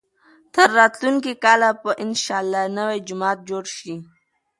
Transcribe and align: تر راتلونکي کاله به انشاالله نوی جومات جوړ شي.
تر 0.53 0.69
راتلونکي 0.77 1.33
کاله 1.43 1.69
به 1.81 1.91
انشاالله 2.05 2.63
نوی 2.77 2.97
جومات 3.07 3.37
جوړ 3.49 3.63
شي. 3.77 3.95